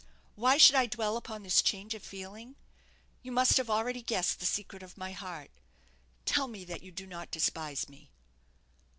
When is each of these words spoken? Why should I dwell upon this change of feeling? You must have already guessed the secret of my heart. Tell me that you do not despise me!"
Why 0.33 0.57
should 0.57 0.73
I 0.75 0.87
dwell 0.87 1.15
upon 1.15 1.43
this 1.43 1.61
change 1.61 1.93
of 1.93 2.01
feeling? 2.01 2.55
You 3.21 3.31
must 3.31 3.57
have 3.57 3.69
already 3.69 4.01
guessed 4.01 4.39
the 4.39 4.47
secret 4.47 4.81
of 4.81 4.97
my 4.97 5.11
heart. 5.11 5.51
Tell 6.25 6.47
me 6.47 6.65
that 6.65 6.81
you 6.81 6.91
do 6.91 7.05
not 7.05 7.29
despise 7.29 7.87
me!" 7.87 8.09